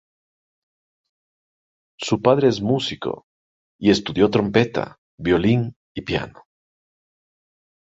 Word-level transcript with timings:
Su 1.99 2.23
padre 2.23 2.47
es 2.47 2.59
músico, 2.59 3.25
y 3.79 3.91
estudió 3.91 4.31
trompeta, 4.31 4.97
violín 5.19 5.75
y 5.95 6.01
piano. 6.01 6.43